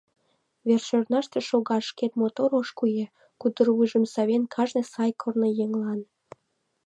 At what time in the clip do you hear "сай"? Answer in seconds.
4.91-5.11